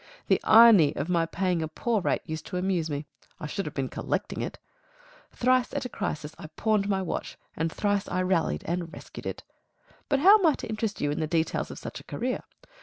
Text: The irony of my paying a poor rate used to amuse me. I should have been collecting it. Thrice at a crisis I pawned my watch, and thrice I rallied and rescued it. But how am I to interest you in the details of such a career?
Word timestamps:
The 0.29 0.41
irony 0.43 0.95
of 0.95 1.09
my 1.09 1.27
paying 1.27 1.61
a 1.61 1.67
poor 1.67 2.01
rate 2.01 2.23
used 2.25 2.47
to 2.47 2.57
amuse 2.57 2.89
me. 2.89 3.05
I 3.39 3.45
should 3.45 3.67
have 3.67 3.75
been 3.75 3.87
collecting 3.87 4.41
it. 4.41 4.57
Thrice 5.31 5.75
at 5.75 5.85
a 5.85 5.89
crisis 5.89 6.33
I 6.39 6.47
pawned 6.57 6.89
my 6.89 7.03
watch, 7.03 7.37
and 7.55 7.71
thrice 7.71 8.07
I 8.09 8.23
rallied 8.23 8.63
and 8.65 8.91
rescued 8.91 9.27
it. 9.27 9.43
But 10.09 10.17
how 10.17 10.39
am 10.39 10.45
I 10.47 10.55
to 10.55 10.67
interest 10.67 11.01
you 11.01 11.11
in 11.11 11.19
the 11.19 11.27
details 11.27 11.69
of 11.69 11.77
such 11.77 11.99
a 11.99 12.03
career? 12.03 12.41